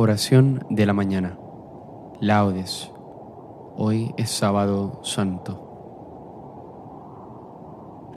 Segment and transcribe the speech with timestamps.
[0.00, 1.36] Oración de la mañana.
[2.20, 2.92] Laudes.
[3.76, 5.64] Hoy es sábado santo.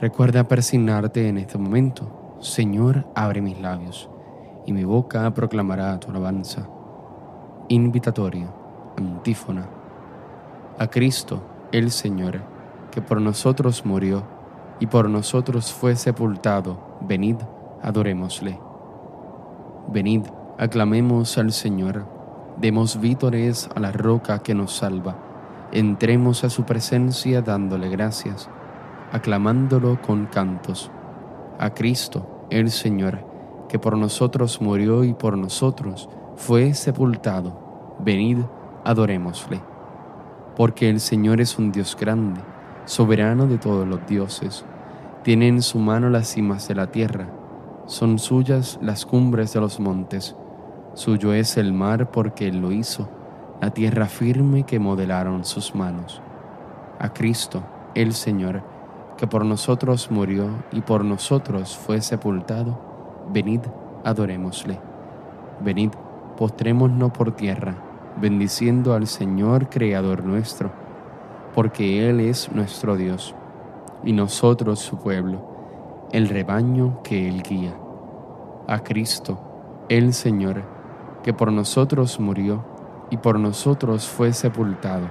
[0.00, 2.36] Recuerda persignarte en este momento.
[2.38, 4.08] Señor, abre mis labios,
[4.64, 6.68] y mi boca proclamará tu alabanza.
[7.66, 8.54] Invitatorio,
[8.96, 9.68] antífona.
[10.78, 11.42] A Cristo,
[11.72, 12.42] el Señor,
[12.92, 14.22] que por nosotros murió
[14.78, 17.38] y por nosotros fue sepultado, venid,
[17.82, 18.60] adorémosle.
[19.88, 20.22] Venid,
[20.58, 22.04] Aclamemos al Señor,
[22.58, 25.16] demos vítores a la roca que nos salva,
[25.72, 28.50] entremos a su presencia dándole gracias,
[29.12, 30.90] aclamándolo con cantos.
[31.58, 33.24] A Cristo, el Señor,
[33.70, 38.40] que por nosotros murió y por nosotros fue sepultado, venid,
[38.84, 39.62] adorémosle.
[40.54, 42.42] Porque el Señor es un Dios grande,
[42.84, 44.66] soberano de todos los dioses,
[45.22, 47.30] tiene en su mano las cimas de la tierra,
[47.86, 50.36] son suyas las cumbres de los montes,
[50.94, 53.08] Suyo es el mar porque Él lo hizo,
[53.62, 56.20] la tierra firme que modelaron sus manos.
[56.98, 57.62] A Cristo,
[57.94, 58.62] el Señor,
[59.16, 62.78] que por nosotros murió y por nosotros fue sepultado,
[63.32, 63.60] venid,
[64.04, 64.78] adorémosle.
[65.64, 65.92] Venid,
[66.36, 67.74] postrémonos por tierra,
[68.20, 70.72] bendiciendo al Señor Creador nuestro,
[71.54, 73.34] porque Él es nuestro Dios,
[74.04, 77.74] y nosotros su pueblo, el rebaño que Él guía.
[78.68, 79.38] A Cristo,
[79.88, 80.81] el Señor,
[81.22, 82.64] que por nosotros murió
[83.10, 85.06] y por nosotros fue sepultado.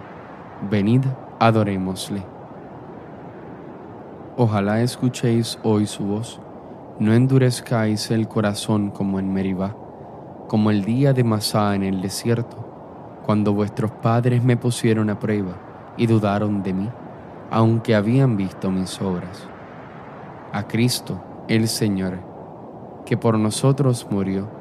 [0.69, 1.03] Venid,
[1.39, 2.23] adorémosle.
[4.37, 6.39] Ojalá escuchéis hoy su voz,
[6.99, 9.75] no endurezcáis el corazón como en Meribá,
[10.47, 12.57] como el día de Masá en el desierto,
[13.25, 15.53] cuando vuestros padres me pusieron a prueba
[15.97, 16.89] y dudaron de mí,
[17.49, 19.47] aunque habían visto mis obras.
[20.53, 22.19] A Cristo, el Señor,
[23.05, 24.60] que por nosotros murió,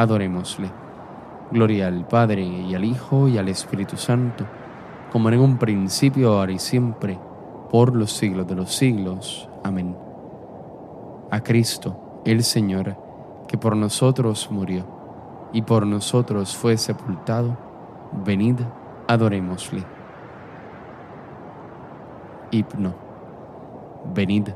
[0.00, 0.70] adorémosle.
[1.50, 4.46] Gloria al Padre y al Hijo y al Espíritu Santo,
[5.12, 7.18] como en un principio, ahora y siempre,
[7.70, 9.48] por los siglos de los siglos.
[9.62, 9.96] Amén.
[11.30, 12.96] A Cristo, el Señor,
[13.46, 14.86] que por nosotros murió
[15.52, 17.58] y por nosotros fue sepultado,
[18.24, 18.56] venid,
[19.06, 19.84] adorémosle.
[22.52, 22.94] Hipno.
[24.14, 24.48] Venid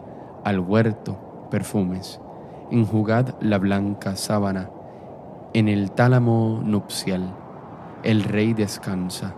[0.42, 2.20] al huerto, perfumes,
[2.70, 4.70] enjugad la blanca sábana,
[5.54, 7.32] en el tálamo nupcial,
[8.02, 9.36] el rey descansa,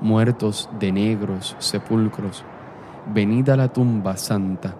[0.00, 2.44] muertos de negros sepulcros,
[3.14, 4.74] venida la tumba santa,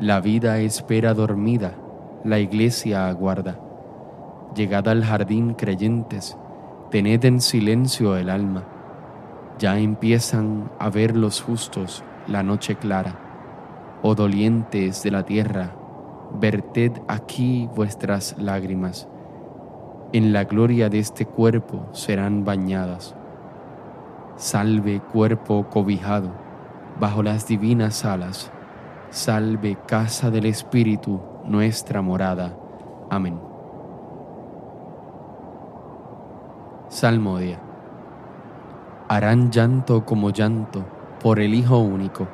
[0.00, 1.74] la vida espera dormida,
[2.24, 3.60] la iglesia aguarda.
[4.56, 6.38] Llegada al jardín creyentes,
[6.90, 8.64] tened en silencio el alma,
[9.58, 13.18] ya empiezan a ver los justos la noche clara.
[14.00, 15.76] Oh dolientes de la tierra,
[16.40, 19.06] verted aquí vuestras lágrimas
[20.12, 23.14] en la gloria de este cuerpo serán bañadas.
[24.36, 26.30] Salve cuerpo cobijado
[27.00, 28.50] bajo las divinas alas.
[29.08, 32.54] Salve casa del Espíritu, nuestra morada.
[33.08, 33.40] Amén.
[36.88, 37.58] Salmodia.
[39.08, 40.84] Harán llanto como llanto
[41.22, 42.28] por el Hijo único,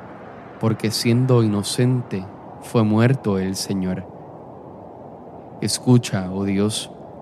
[0.59, 2.25] porque siendo inocente
[2.61, 4.05] fue muerto el Señor.
[5.61, 6.91] Escucha, oh Dios,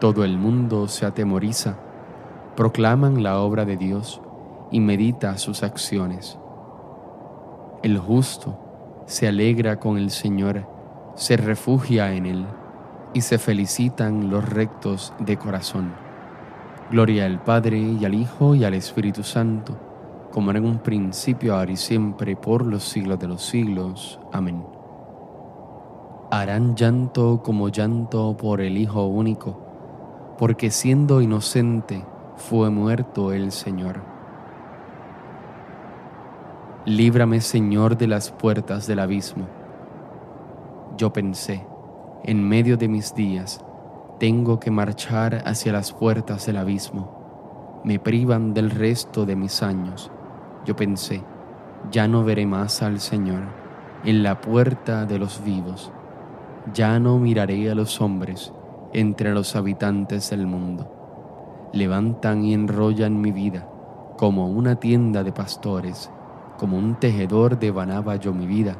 [0.00, 1.76] todo el mundo se atemoriza,
[2.56, 4.22] proclaman la obra de Dios
[4.70, 6.38] y medita sus acciones.
[7.82, 8.58] El justo
[9.04, 10.66] se alegra con el Señor,
[11.16, 12.46] se refugia en Él
[13.12, 15.92] y se felicitan los rectos de corazón.
[16.90, 19.76] Gloria al Padre y al Hijo y al Espíritu Santo,
[20.32, 24.18] como era en un principio, ahora y siempre, por los siglos de los siglos.
[24.32, 24.64] Amén.
[26.30, 29.69] Harán llanto como llanto por el Hijo único,
[30.40, 32.02] porque siendo inocente
[32.36, 34.00] fue muerto el Señor.
[36.86, 39.46] Líbrame, Señor, de las puertas del abismo.
[40.96, 41.66] Yo pensé,
[42.24, 43.62] en medio de mis días,
[44.18, 47.82] tengo que marchar hacia las puertas del abismo.
[47.84, 50.10] Me privan del resto de mis años.
[50.64, 51.22] Yo pensé,
[51.92, 53.42] ya no veré más al Señor
[54.06, 55.92] en la puerta de los vivos.
[56.72, 58.54] Ya no miraré a los hombres
[58.92, 61.70] entre los habitantes del mundo.
[61.72, 63.68] Levantan y enrollan mi vida
[64.16, 66.10] como una tienda de pastores,
[66.58, 68.76] como un tejedor devanaba yo mi vida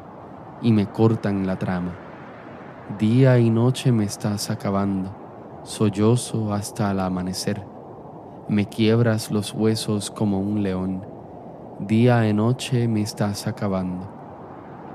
[0.61, 1.93] y me cortan la trama
[2.99, 5.15] Día y noche me estás acabando,
[5.63, 7.65] sollozo hasta el amanecer.
[8.49, 11.07] Me quiebras los huesos como un león.
[11.79, 14.09] Día y noche me estás acabando.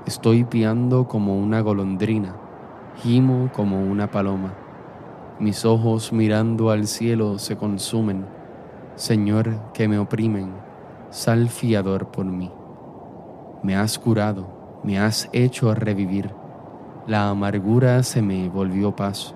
[0.06, 2.36] Estoy piando como una golondrina,
[2.98, 4.54] gimo como una paloma.
[5.40, 8.26] Mis ojos mirando al cielo se consumen.
[8.96, 10.54] Señor, que me oprimen,
[11.10, 12.52] sal fiador por mí.
[13.64, 14.48] Me has curado,
[14.84, 16.32] me has hecho revivir
[17.08, 19.36] la amargura se me volvió paso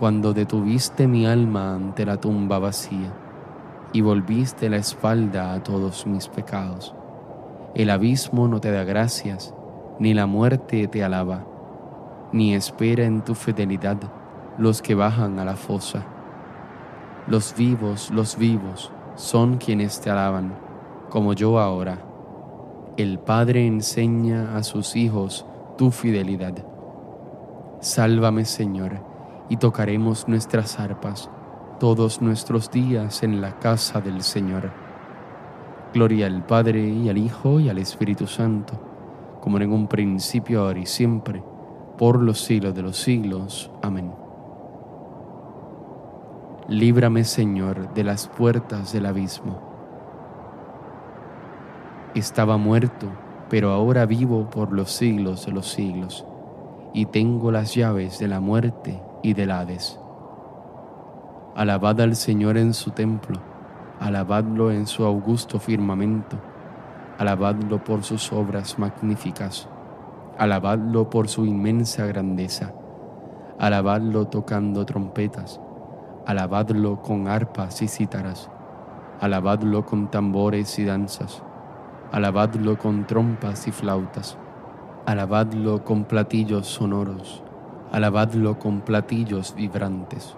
[0.00, 3.12] cuando detuviste mi alma ante la tumba vacía
[3.92, 6.96] y volviste la espalda a todos mis pecados.
[7.76, 9.54] El abismo no te da gracias,
[10.00, 11.44] ni la muerte te alaba,
[12.32, 13.98] ni espera en tu fidelidad
[14.58, 16.04] los que bajan a la fosa.
[17.26, 20.58] Los vivos, los vivos, son quienes te alaban,
[21.10, 21.98] como yo ahora.
[22.96, 25.46] El Padre enseña a sus hijos
[25.76, 26.54] tu fidelidad
[27.80, 28.98] Sálvame Señor,
[29.48, 31.30] y tocaremos nuestras arpas
[31.78, 34.72] todos nuestros días en la casa del Señor.
[35.94, 38.74] Gloria al Padre y al Hijo y al Espíritu Santo,
[39.40, 41.40] como en un principio, ahora y siempre,
[41.96, 43.70] por los siglos de los siglos.
[43.80, 44.27] Amén.
[46.70, 49.58] Líbrame Señor de las puertas del abismo.
[52.14, 53.06] Estaba muerto,
[53.48, 56.26] pero ahora vivo por los siglos de los siglos
[56.92, 59.98] y tengo las llaves de la muerte y del Hades.
[61.56, 63.40] Alabad al Señor en su templo,
[63.98, 66.36] alabadlo en su augusto firmamento,
[67.16, 69.70] alabadlo por sus obras magníficas,
[70.36, 72.74] alabadlo por su inmensa grandeza,
[73.58, 75.62] alabadlo tocando trompetas,
[76.28, 78.50] alabadlo con arpas y cítaras,
[79.18, 81.42] alabadlo con tambores y danzas,
[82.12, 84.36] alabadlo con trompas y flautas
[85.08, 87.42] Alabadlo con platillos sonoros,
[87.92, 90.36] alabadlo con platillos vibrantes.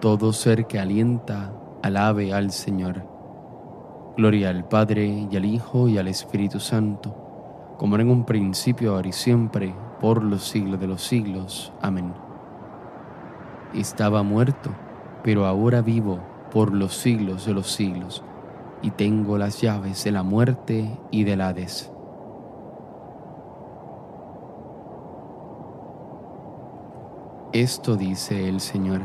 [0.00, 3.02] Todo ser que alienta, alabe al Señor.
[4.16, 9.08] Gloria al Padre y al Hijo y al Espíritu Santo, como en un principio, ahora
[9.08, 11.72] y siempre, por los siglos de los siglos.
[11.82, 12.14] Amén.
[13.74, 14.70] Estaba muerto,
[15.28, 16.20] pero ahora vivo
[16.50, 18.24] por los siglos de los siglos,
[18.80, 21.92] y tengo las llaves de la muerte y del Hades.
[27.52, 29.02] Esto dice el Señor.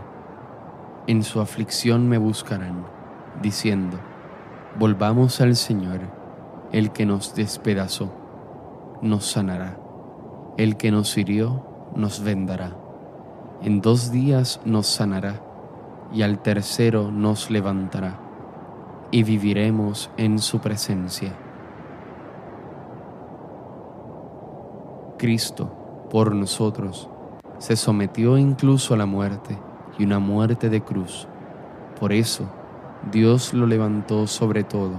[1.08, 2.86] En su aflicción me buscarán,
[3.42, 3.98] diciendo,
[4.80, 6.00] volvamos al Señor,
[6.72, 8.14] el que nos despedazó,
[9.02, 9.78] nos sanará,
[10.56, 11.66] el que nos hirió,
[11.98, 12.78] nos vendará.
[13.62, 15.42] En dos días nos sanará,
[16.14, 18.20] y al tercero nos levantará,
[19.12, 21.34] y viviremos en su presencia.
[25.18, 27.10] Cristo, por nosotros,
[27.58, 29.58] se sometió incluso a la muerte
[29.98, 31.28] y una muerte de cruz.
[32.00, 32.46] Por eso
[33.12, 34.96] Dios lo levantó sobre todo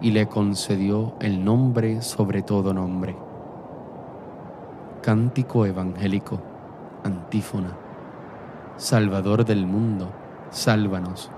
[0.00, 3.16] y le concedió el nombre sobre todo nombre.
[5.02, 6.40] Cántico evangélico,
[7.04, 7.76] antífona.
[8.76, 10.10] Salvador del mundo,
[10.50, 11.30] sálvanos,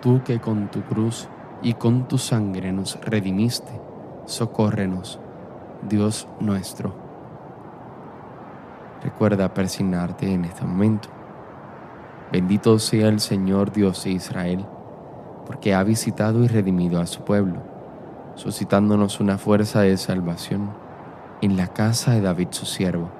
[0.00, 1.28] tú que con tu cruz
[1.62, 3.72] y con tu sangre nos redimiste,
[4.26, 5.20] socórrenos,
[5.88, 6.94] Dios nuestro.
[9.02, 11.08] Recuerda persignarte en este momento.
[12.32, 14.64] Bendito sea el Señor Dios de Israel,
[15.46, 17.62] porque ha visitado y redimido a su pueblo,
[18.34, 20.70] suscitándonos una fuerza de salvación
[21.42, 23.10] en la casa de David su siervo,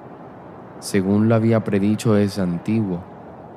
[0.80, 3.13] según lo había predicho desde antiguo,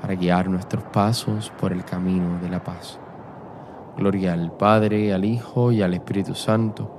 [0.00, 2.98] para guiar nuestros pasos por el camino de la paz.
[3.96, 6.98] Gloria al Padre, al Hijo y al Espíritu Santo,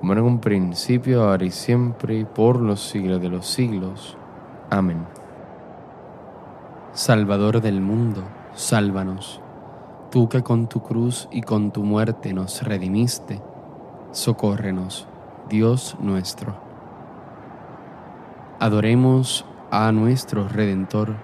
[0.00, 4.16] como en un principio, ahora y siempre, por los siglos de los siglos.
[4.70, 5.06] Amén.
[6.92, 8.22] Salvador del mundo,
[8.54, 9.40] sálvanos.
[10.10, 13.42] Tú que con tu cruz y con tu muerte nos redimiste,
[14.12, 15.08] socórrenos,
[15.48, 16.56] Dios nuestro.
[18.58, 21.16] Adoremos a nuestro Redentor,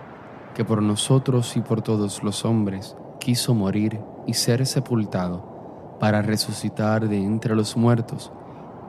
[0.54, 7.08] que por nosotros y por todos los hombres quiso morir y ser sepultado para resucitar
[7.08, 8.32] de entre los muertos,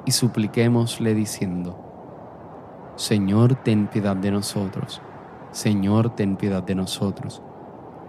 [0.05, 1.77] y supliquémosle diciendo,
[2.96, 5.01] Señor, ten piedad de nosotros,
[5.51, 7.41] Señor, ten piedad de nosotros.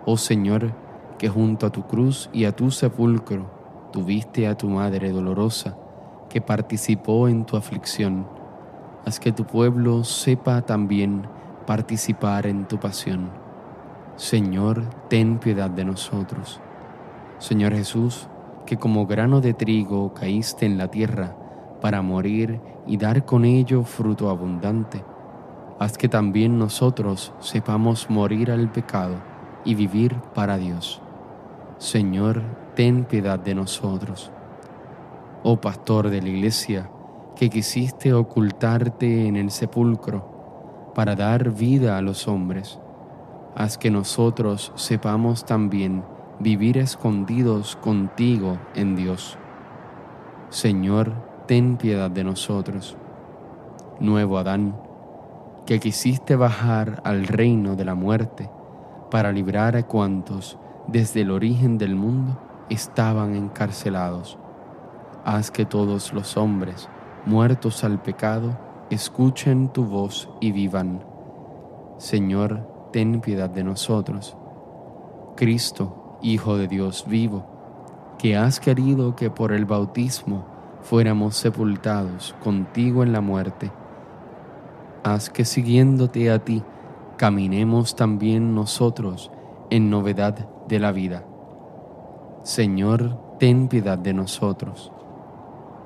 [0.07, 0.75] Oh Señor,
[1.19, 3.51] que junto a tu cruz y a tu sepulcro
[3.93, 5.77] tuviste a tu Madre dolorosa,
[6.29, 8.27] que participó en tu aflicción,
[9.05, 11.29] haz que tu pueblo sepa también
[11.67, 13.44] participar en tu pasión.
[14.17, 16.61] Señor, ten piedad de nosotros.
[17.39, 18.29] Señor Jesús,
[18.65, 21.37] que como grano de trigo caíste en la tierra
[21.81, 25.05] para morir y dar con ello fruto abundante,
[25.81, 29.17] haz que también nosotros sepamos morir al pecado
[29.65, 31.03] y vivir para Dios.
[31.79, 32.41] Señor,
[32.77, 34.31] ten piedad de nosotros.
[35.43, 36.89] Oh Pastor de la Iglesia,
[37.35, 42.79] que quisiste ocultarte en el sepulcro para dar vida a los hombres,
[43.55, 46.05] haz que nosotros sepamos también
[46.41, 49.39] vivir escondidos contigo en Dios.
[50.51, 51.13] Señor,
[51.47, 52.97] ten piedad de nosotros.
[54.01, 54.77] Nuevo Adán,
[55.67, 58.51] que quisiste bajar al reino de la muerte
[59.11, 60.59] para librar a cuantos
[60.89, 64.39] desde el origen del mundo estaban encarcelados.
[65.25, 66.89] Haz que todos los hombres,
[67.25, 68.59] muertos al pecado,
[68.91, 71.05] escuchen tu voz y vivan.
[71.97, 74.37] Señor, ten piedad de nosotros.
[75.35, 77.45] Cristo, Hijo de Dios vivo,
[78.21, 80.47] que has querido que por el bautismo
[80.81, 83.73] fuéramos sepultados contigo en la muerte,
[85.03, 86.63] haz que siguiéndote a ti,
[87.17, 89.33] caminemos también nosotros
[89.71, 91.25] en novedad de la vida.
[92.45, 94.93] Señor, ten piedad de nosotros.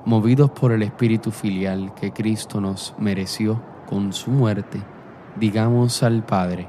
[0.05, 4.83] Movidos por el Espíritu filial que Cristo nos mereció con su muerte,
[5.41, 6.69] digamos al Padre,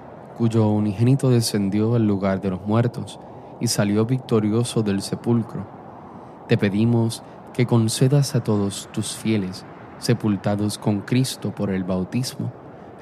[0.37, 3.19] cuyo unigénito descendió al lugar de los muertos,
[3.59, 5.65] y salió victorioso del sepulcro.
[6.47, 7.23] Te pedimos
[7.53, 9.65] que concedas a todos tus fieles,
[9.99, 12.51] sepultados con Cristo por el bautismo,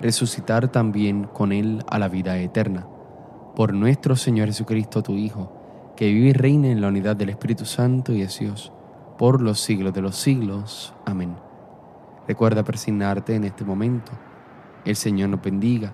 [0.02, 2.88] resucitar también con Él a la vida eterna.
[3.56, 5.52] Por nuestro Señor Jesucristo, tu Hijo,
[5.96, 8.72] que vive y reina en la unidad del Espíritu Santo y es Dios,
[9.18, 10.94] por los siglos de los siglos.
[11.06, 11.36] Amén.
[12.28, 14.12] Recuerda persignarte en este momento.
[14.86, 15.94] El Señor nos bendiga,